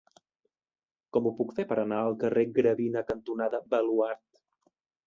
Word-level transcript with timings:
Com 1.17 1.27
ho 1.27 1.33
puc 1.41 1.53
fer 1.59 1.67
per 1.73 1.77
anar 1.83 2.01
al 2.07 2.17
carrer 2.25 2.47
Gravina 2.59 3.07
cantonada 3.13 3.65
Baluard? 3.77 4.23